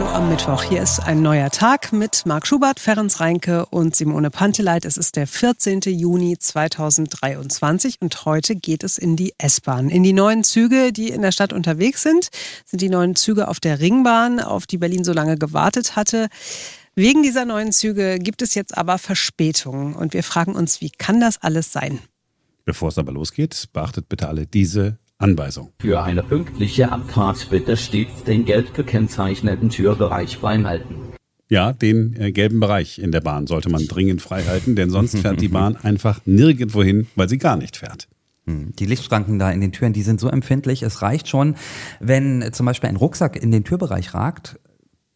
[0.00, 0.62] Hallo am Mittwoch.
[0.62, 4.86] Hier ist ein neuer Tag mit Marc Schubert, Ferenc Reinke und Simone Panteleit.
[4.86, 5.80] Es ist der 14.
[5.88, 9.90] Juni 2023 und heute geht es in die S-Bahn.
[9.90, 12.30] In die neuen Züge, die in der Stadt unterwegs sind,
[12.64, 16.28] sind die neuen Züge auf der Ringbahn, auf die Berlin so lange gewartet hatte.
[16.94, 21.20] Wegen dieser neuen Züge gibt es jetzt aber Verspätungen und wir fragen uns, wie kann
[21.20, 21.98] das alles sein?
[22.64, 25.72] Bevor es aber losgeht, beachtet bitte alle diese Anweisung.
[25.80, 30.96] Für eine pünktliche Abfahrt bitte stets den gelb gekennzeichneten Türbereich freihalten.
[31.48, 35.40] Ja, den äh, gelben Bereich in der Bahn sollte man dringend freihalten, denn sonst fährt
[35.40, 38.08] die Bahn einfach nirgendwo hin, weil sie gar nicht fährt.
[38.46, 40.82] Hm, die Lichtschranken da in den Türen, die sind so empfindlich.
[40.82, 41.56] Es reicht schon,
[41.98, 44.58] wenn zum Beispiel ein Rucksack in den Türbereich ragt,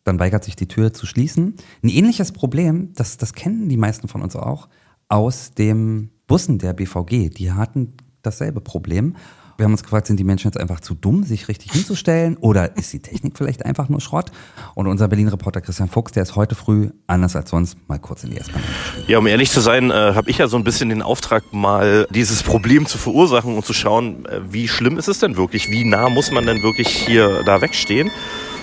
[0.03, 1.55] dann weigert sich die Tür zu schließen.
[1.83, 4.69] Ein ähnliches Problem, das, das kennen die meisten von uns auch,
[5.09, 7.31] aus dem Bussen der BVG.
[7.31, 9.15] Die hatten dasselbe Problem.
[9.57, 12.77] Wir haben uns gefragt, sind die Menschen jetzt einfach zu dumm, sich richtig hinzustellen oder
[12.77, 14.33] ist die Technik vielleicht einfach nur Schrott?
[14.75, 18.31] Und unser Berlin-Reporter Christian Fuchs, der ist heute früh, anders als sonst, mal kurz in
[18.31, 18.63] die S-Bahn
[19.07, 22.09] Ja, um ehrlich zu sein, äh, habe ich ja so ein bisschen den Auftrag, mal
[22.11, 25.71] dieses Problem zu verursachen und zu schauen, äh, wie schlimm ist es denn wirklich?
[25.71, 28.11] Wie nah muss man denn wirklich hier da wegstehen?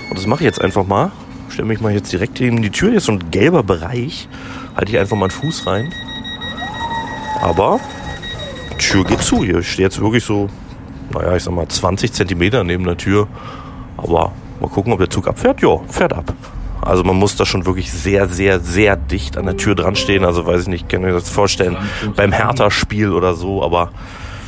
[0.09, 1.13] Und das mache ich jetzt einfach mal.
[1.47, 2.89] Stelle mich mal jetzt direkt in die Tür.
[2.89, 4.27] Hier ist so ein gelber Bereich.
[4.75, 5.93] Halte ich einfach mal einen Fuß rein.
[7.39, 7.79] Aber
[8.77, 9.43] Tür geht zu.
[9.43, 10.49] Hier steht jetzt wirklich so
[11.13, 13.27] naja, ich sag mal 20 Zentimeter neben der Tür.
[13.97, 15.61] Aber mal gucken, ob der Zug abfährt.
[15.61, 16.33] Ja, fährt ab.
[16.81, 20.25] Also man muss da schon wirklich sehr, sehr, sehr dicht an der Tür dran stehen.
[20.25, 21.77] Also weiß ich nicht, kann mir das vorstellen,
[22.15, 23.91] beim Hertha-Spiel oder so, aber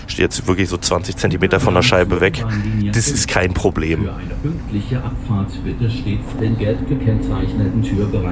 [0.08, 2.44] steht jetzt wirklich so 20 Zentimeter von der Scheibe weg.
[2.92, 4.10] Das ist kein Problem.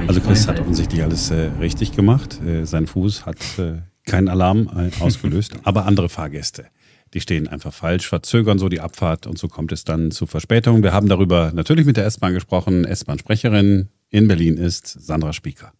[0.08, 2.40] Also Chris hat offensichtlich alles äh, richtig gemacht.
[2.44, 6.66] Äh, sein Fuß hat äh, keinen Alarm äh, ausgelöst, aber andere Fahrgäste
[7.14, 10.82] die stehen einfach falsch, verzögern so die Abfahrt und so kommt es dann zu Verspätungen.
[10.82, 12.84] Wir haben darüber natürlich mit der S-Bahn gesprochen.
[12.84, 15.72] S-Bahn-Sprecherin in Berlin ist Sandra Spieker.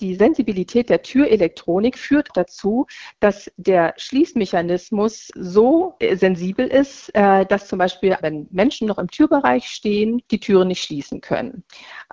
[0.00, 2.86] Die Sensibilität der Türelektronik führt dazu,
[3.20, 9.08] dass der Schließmechanismus so äh, sensibel ist, äh, dass zum Beispiel, wenn Menschen noch im
[9.08, 11.62] Türbereich stehen, die Türen nicht schließen können.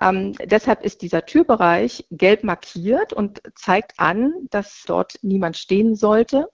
[0.00, 6.48] Ähm, deshalb ist dieser Türbereich gelb markiert und zeigt an, dass dort niemand stehen sollte.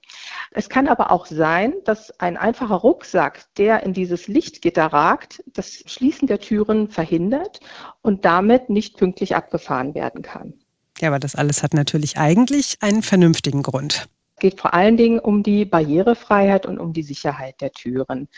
[0.50, 5.84] Es kann aber auch sein, dass ein einfacher Rucksack, der in dieses Lichtgitter ragt, das
[5.84, 7.60] Schließen der Türen verhindert
[8.00, 10.54] und damit nicht pünktlich abgefahren werden kann.
[11.00, 14.08] Ja, aber das alles hat natürlich eigentlich einen vernünftigen Grund.
[14.36, 18.28] Es geht vor allen Dingen um die Barrierefreiheit und um die Sicherheit der Türen.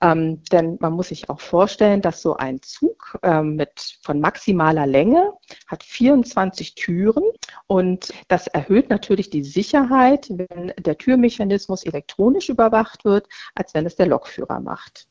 [0.00, 4.86] Ähm, denn man muss sich auch vorstellen, dass so ein Zug ähm, mit von maximaler
[4.86, 5.32] Länge
[5.66, 7.24] hat 24 Türen
[7.66, 13.96] und das erhöht natürlich die Sicherheit, wenn der Türmechanismus elektronisch überwacht wird, als wenn es
[13.96, 15.08] der Lokführer macht.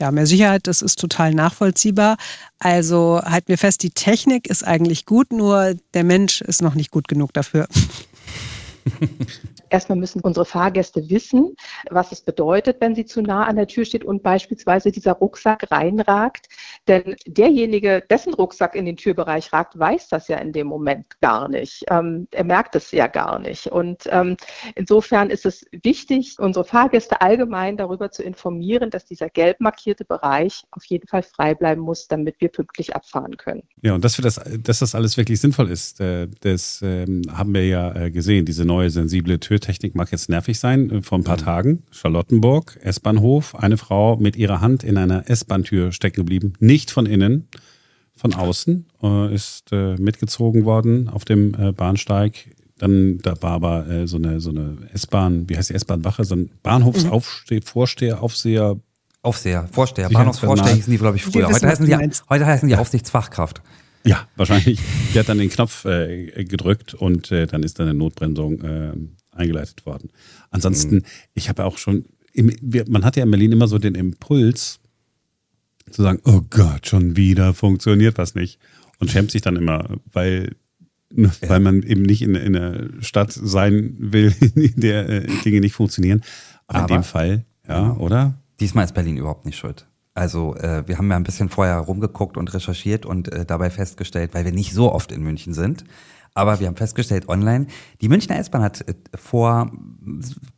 [0.00, 2.16] Ja, mehr Sicherheit, das ist total nachvollziehbar.
[2.58, 6.90] Also halten wir fest, die Technik ist eigentlich gut, nur der Mensch ist noch nicht
[6.90, 7.68] gut genug dafür.
[9.70, 11.56] Erstmal müssen unsere Fahrgäste wissen,
[11.90, 15.70] was es bedeutet, wenn sie zu nah an der Tür steht und beispielsweise dieser Rucksack
[15.70, 16.48] reinragt.
[16.88, 21.48] Denn derjenige, dessen Rucksack in den Türbereich ragt, weiß das ja in dem Moment gar
[21.48, 21.84] nicht.
[21.90, 23.66] Ähm, er merkt es ja gar nicht.
[23.66, 24.36] Und ähm,
[24.74, 30.64] insofern ist es wichtig, unsere Fahrgäste allgemein darüber zu informieren, dass dieser gelb markierte Bereich
[30.70, 33.62] auf jeden Fall frei bleiben muss, damit wir pünktlich abfahren können.
[33.82, 37.54] Ja, und dass, wir das, dass das alles wirklich sinnvoll ist, äh, das ähm, haben
[37.54, 40.90] wir ja äh, gesehen, diese neue sensible Türtechnik mag jetzt nervig sein.
[40.90, 41.42] Äh, vor ein paar mhm.
[41.42, 46.54] Tagen, Charlottenburg, S-Bahnhof, eine Frau mit ihrer Hand in einer S-Bahn-Tür stecken geblieben.
[46.58, 47.48] Nicht von innen,
[48.16, 52.50] von außen, äh, ist äh, mitgezogen worden auf dem äh, Bahnsteig.
[52.78, 56.34] Dann, da war aber äh, so eine, so eine S-Bahn, wie heißt die S-Bahn-Wache, so
[56.34, 58.80] ein Bahnhofsvorsteher, Aufseher.
[59.22, 61.48] Aufseher, Vorsteher, Bahnhofsvorsteher hießen die, glaube ich, früher.
[61.48, 61.96] Heute heißen die,
[62.28, 63.62] heute heißen die Aufsichtsfachkraft.
[64.04, 64.80] Ja, wahrscheinlich.
[65.14, 68.92] Der hat dann den Knopf äh, gedrückt und äh, dann ist dann eine Notbremsung äh,
[69.34, 70.10] eingeleitet worden.
[70.50, 71.04] Ansonsten, mhm.
[71.34, 74.80] ich habe auch schon, im, wir, man hat ja in Berlin immer so den Impuls
[75.90, 78.58] zu sagen, oh Gott, schon wieder funktioniert was nicht.
[78.98, 80.56] Und schämt sich dann immer, weil,
[81.14, 81.30] ja.
[81.46, 85.74] weil man eben nicht in, in einer Stadt sein will, in der äh, Dinge nicht
[85.74, 86.22] funktionieren.
[86.66, 87.96] Aber, Aber in dem Fall, ja, genau.
[88.00, 88.34] oder?
[88.60, 89.86] Diesmal ist Berlin überhaupt nicht schuld.
[90.14, 94.32] Also äh, wir haben ja ein bisschen vorher rumgeguckt und recherchiert und äh, dabei festgestellt,
[94.32, 95.84] weil wir nicht so oft in München sind,
[96.34, 97.66] aber wir haben festgestellt online,
[98.00, 99.70] die Münchner S-Bahn hat äh, vor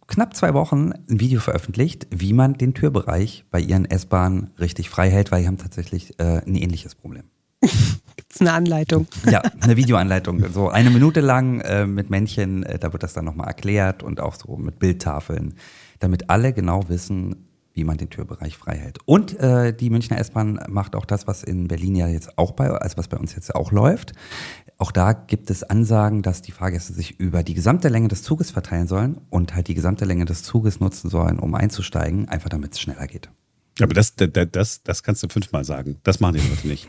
[0.08, 5.10] knapp zwei Wochen ein Video veröffentlicht, wie man den Türbereich bei ihren S-Bahnen richtig frei
[5.10, 7.24] hält, weil die haben tatsächlich äh, ein ähnliches Problem.
[7.60, 9.06] Gibt es eine Anleitung?
[9.30, 10.52] Ja, eine Videoanleitung.
[10.52, 14.20] So eine Minute lang äh, mit Männchen, äh, da wird das dann nochmal erklärt und
[14.20, 15.54] auch so mit Bildtafeln,
[15.98, 17.46] damit alle genau wissen,
[17.76, 18.98] wie man den Türbereich frei hält.
[19.04, 22.70] Und äh, die Münchner S-Bahn macht auch das, was in Berlin ja jetzt auch bei,
[22.70, 24.12] also was bei uns jetzt auch läuft.
[24.78, 28.50] Auch da gibt es Ansagen, dass die Fahrgäste sich über die gesamte Länge des Zuges
[28.50, 32.74] verteilen sollen und halt die gesamte Länge des Zuges nutzen sollen, um einzusteigen, einfach damit
[32.74, 33.30] es schneller geht.
[33.80, 35.98] Aber das, das, das, das kannst du fünfmal sagen.
[36.02, 36.88] Das machen die Leute nicht.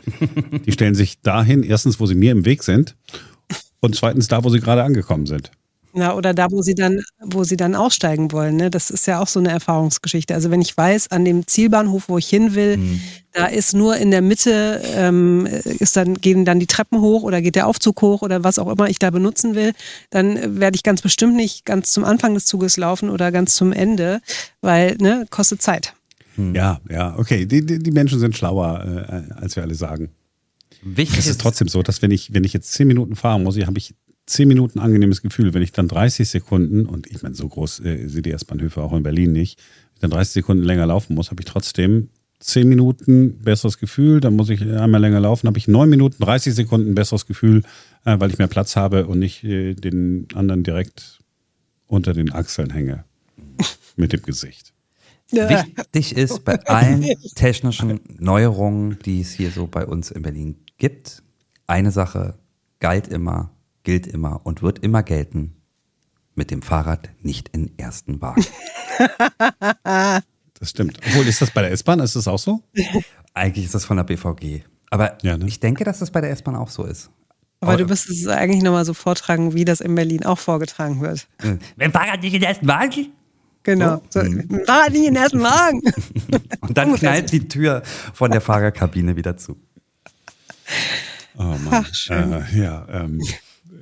[0.66, 2.96] Die stellen sich dahin, erstens, wo sie mir im Weg sind
[3.80, 5.50] und zweitens da, wo sie gerade angekommen sind.
[5.94, 8.56] Ja, oder da, wo sie dann, wo sie dann aussteigen wollen.
[8.56, 8.70] Ne?
[8.70, 10.34] Das ist ja auch so eine Erfahrungsgeschichte.
[10.34, 13.00] Also wenn ich weiß, an dem Zielbahnhof, wo ich hin will, mhm.
[13.32, 17.40] da ist nur in der Mitte, ähm, ist dann, gehen dann die Treppen hoch oder
[17.40, 19.72] geht der Aufzug hoch oder was auch immer ich da benutzen will,
[20.10, 23.72] dann werde ich ganz bestimmt nicht ganz zum Anfang des Zuges laufen oder ganz zum
[23.72, 24.20] Ende,
[24.60, 25.94] weil, ne, kostet Zeit.
[26.36, 26.54] Mhm.
[26.54, 27.46] Ja, ja, okay.
[27.46, 28.84] Die, die, die Menschen sind schlauer,
[29.30, 30.10] äh, als wir alle sagen.
[30.82, 33.58] Wichtig es ist trotzdem so, dass wenn ich, wenn ich jetzt zehn Minuten fahren muss,
[33.58, 33.94] habe ich
[34.28, 35.54] zehn Minuten angenehmes Gefühl.
[35.54, 38.92] Wenn ich dann 30 Sekunden, und ich meine, so groß äh, sind die S-Bahnhöfe auch
[38.92, 42.08] in Berlin nicht, wenn ich dann 30 Sekunden länger laufen muss, habe ich trotzdem
[42.40, 44.20] zehn Minuten besseres Gefühl.
[44.20, 47.62] Dann muss ich einmal länger laufen, habe ich neun Minuten, 30 Sekunden besseres Gefühl,
[48.04, 51.18] äh, weil ich mehr Platz habe und nicht äh, den anderen direkt
[51.86, 53.04] unter den Achseln hänge
[53.96, 54.72] mit dem Gesicht.
[55.30, 57.04] Wichtig ist bei allen
[57.34, 61.22] technischen Neuerungen, die es hier so bei uns in Berlin gibt,
[61.66, 62.38] eine Sache
[62.80, 63.50] galt immer,
[63.88, 65.54] gilt immer und wird immer gelten.
[66.34, 68.44] Mit dem Fahrrad nicht in ersten Wagen.
[70.60, 70.98] Das stimmt.
[71.06, 72.00] Obwohl, ist das bei der S-Bahn?
[72.00, 72.64] Ist das auch so?
[73.32, 74.64] Eigentlich ist das von der BVG.
[74.90, 75.46] Aber ja, ne?
[75.46, 77.10] ich denke, dass das bei der S-Bahn auch so ist.
[77.60, 81.00] Aber, Aber du müsstest es eigentlich nochmal so vortragen, wie das in Berlin auch vorgetragen
[81.00, 81.28] wird.
[81.44, 83.12] Mit dem Fahrrad nicht in den ersten Wagen?
[83.62, 84.02] Genau.
[84.10, 84.62] So, mhm.
[84.66, 85.80] Fahrrad nicht in den ersten Wagen.
[86.62, 89.56] Und dann knallt die Tür von der Fahrerkabine wieder zu.
[91.36, 91.68] Oh Mann.
[91.70, 92.32] Ach, schön.
[92.32, 93.22] Äh, ja, ähm,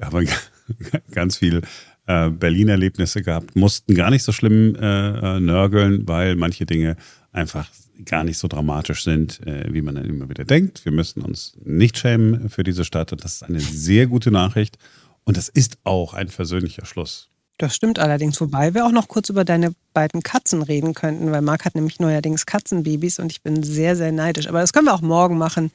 [0.00, 0.22] aber
[1.10, 1.62] ganz viel
[2.06, 6.96] äh, Berlin-Erlebnisse gehabt, mussten gar nicht so schlimm äh, äh, nörgeln, weil manche Dinge
[7.32, 7.68] einfach
[8.04, 10.84] gar nicht so dramatisch sind, äh, wie man dann immer wieder denkt.
[10.84, 14.78] Wir müssen uns nicht schämen für diese Stadt und das ist eine sehr gute Nachricht
[15.24, 17.30] und das ist auch ein versöhnlicher Schluss.
[17.58, 21.40] Das stimmt allerdings, wobei wir auch noch kurz über deine beiden Katzen reden könnten, weil
[21.40, 24.46] Marc hat nämlich neuerdings Katzenbabys und ich bin sehr, sehr neidisch.
[24.46, 25.70] Aber das können wir auch morgen machen.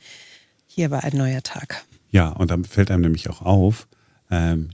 [0.67, 1.83] Hier war ein neuer Tag.
[2.11, 3.87] Ja, und dann fällt einem nämlich auch auf,
[4.31, 4.69] ähm,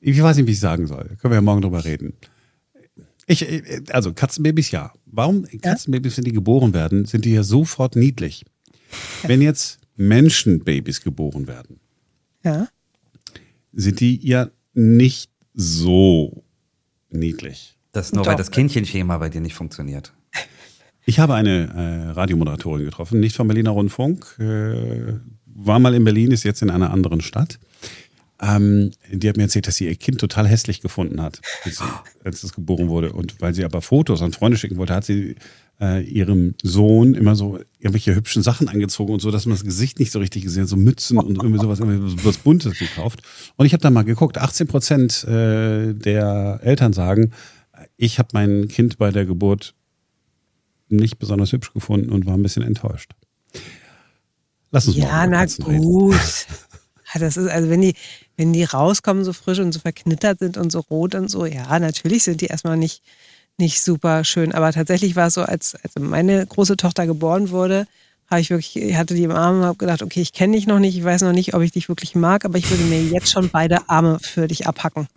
[0.00, 1.16] ich weiß nicht, wie ich sagen soll.
[1.20, 2.14] Können wir ja morgen drüber reden.
[3.26, 3.46] Ich,
[3.92, 4.92] also Katzenbabys ja.
[5.06, 8.44] Warum Katzenbabys, wenn die geboren werden, sind die ja sofort niedlich.
[9.22, 11.80] Wenn jetzt Menschenbabys geboren werden,
[12.42, 12.68] ja.
[13.72, 16.44] sind die ja nicht so
[17.10, 17.76] niedlich.
[17.92, 18.30] Das nur, Doch.
[18.30, 20.14] weil das Kindchenschema bei dir nicht funktioniert.
[21.04, 25.14] Ich habe eine äh, Radiomoderatorin getroffen, nicht vom Berliner Rundfunk, äh,
[25.58, 27.58] war mal in Berlin, ist jetzt in einer anderen Stadt.
[28.40, 31.82] Ähm, die hat mir erzählt, dass sie ihr Kind total hässlich gefunden hat, als,
[32.22, 33.12] als es geboren wurde.
[33.12, 35.34] Und weil sie aber Fotos an Freunde schicken wollte, hat sie
[35.80, 39.98] äh, ihrem Sohn immer so irgendwelche hübschen Sachen angezogen und so, dass man das Gesicht
[39.98, 43.22] nicht so richtig gesehen hat, so Mützen und irgendwie sowas, irgendwie was Buntes gekauft.
[43.56, 47.32] Und ich habe da mal geguckt, 18 Prozent äh, der Eltern sagen,
[47.96, 49.74] ich habe mein Kind bei der Geburt
[50.88, 53.12] nicht besonders hübsch gefunden und war ein bisschen enttäuscht.
[54.70, 56.16] Lass uns ja, mal na gut.
[57.14, 57.94] Das ist, also wenn die,
[58.36, 61.78] wenn die rauskommen, so frisch und so verknittert sind und so rot und so, ja,
[61.78, 63.02] natürlich sind die erstmal nicht,
[63.56, 64.52] nicht super schön.
[64.52, 67.86] Aber tatsächlich war es so, als, als meine große Tochter geboren wurde,
[68.30, 70.66] habe ich wirklich, ich hatte die im Arm und habe gedacht, okay, ich kenne dich
[70.66, 73.02] noch nicht, ich weiß noch nicht, ob ich dich wirklich mag, aber ich würde mir
[73.02, 75.08] jetzt schon beide Arme für dich abhacken.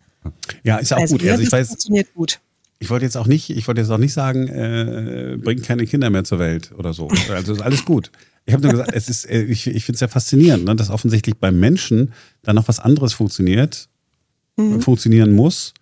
[0.63, 1.27] Ja, ist auch also, gut.
[1.27, 2.39] Also ich weiß, funktioniert gut.
[2.81, 6.09] Ich wollte jetzt auch nicht, ich wollte jetzt auch nicht sagen, äh, bringt keine Kinder
[6.09, 7.09] mehr zur Welt oder so.
[7.31, 8.11] Also ist alles gut.
[8.47, 10.89] Ich habe nur gesagt, es ist, äh, ich, ich finde es ja faszinierend, ne, dass
[10.89, 12.11] offensichtlich beim Menschen
[12.41, 13.87] dann noch was anderes funktioniert,
[14.57, 14.81] mhm.
[14.81, 15.75] funktionieren muss.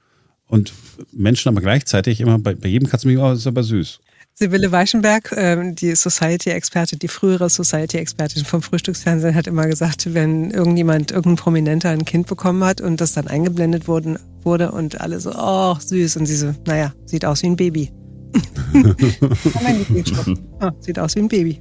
[0.46, 0.74] Und
[1.14, 4.02] Menschen aber gleichzeitig immer bei, bei jedem Katzenbaby, oh, ist aber süß.
[4.42, 11.12] Sibylle Weichenberg, ähm, die Society-Expertin, die frühere Society-Expertin vom Frühstücksfernsehen, hat immer gesagt, wenn irgendjemand,
[11.12, 15.34] irgendein Prominenter ein Kind bekommen hat und das dann eingeblendet wurde, wurde und alle so,
[15.36, 16.16] oh, süß.
[16.16, 17.92] Und sie so, naja, sieht aus wie ein Baby.
[20.62, 21.60] oh, sieht aus wie ein Baby.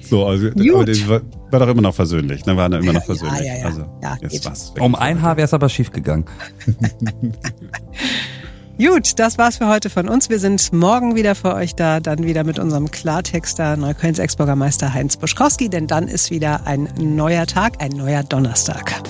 [0.00, 1.20] So, also aber das war,
[1.50, 2.56] war, doch immer noch versöhnlich, ne?
[2.56, 3.40] War da immer noch versöhnlich.
[3.40, 3.64] Ja, ja, ja.
[3.66, 4.72] Also, ja, jetzt was.
[4.80, 6.24] Um ein Haar wäre es aber schief gegangen.
[8.78, 10.30] Gut, das war's für heute von uns.
[10.30, 15.16] Wir sind morgen wieder für euch da, dann wieder mit unserem Klartexter Neuköllns Ex-Bürgermeister Heinz
[15.18, 19.02] Buschkowski, denn dann ist wieder ein neuer Tag, ein neuer Donnerstag.